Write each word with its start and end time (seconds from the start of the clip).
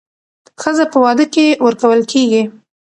ښځه 0.61 0.85
په 0.91 0.97
واده 1.03 1.25
کې 1.33 1.45
ورکول 1.65 2.01
کېږي 2.11 2.43